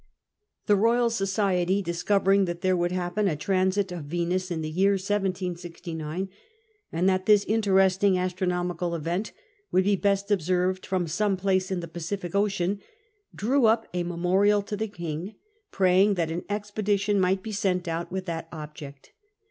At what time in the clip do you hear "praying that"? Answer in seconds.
15.69-16.31